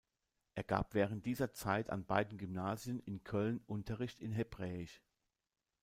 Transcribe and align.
Er 0.55 0.63
gab 0.63 0.95
während 0.95 1.27
dieser 1.27 1.53
Zeit 1.53 1.91
an 1.91 2.05
beiden 2.07 2.39
Gymnasien 2.39 3.01
in 3.01 3.23
Köln 3.23 3.59
Unterricht 3.67 4.19
in 4.19 4.31
Hebräisch. 4.31 5.03